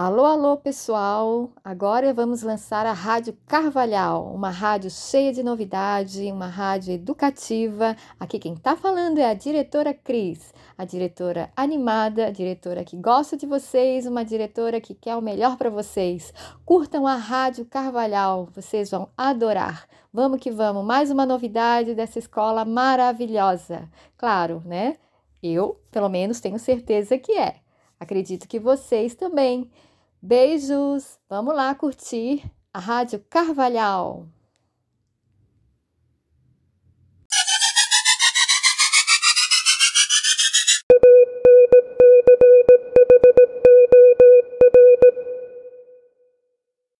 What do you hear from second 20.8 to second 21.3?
mais uma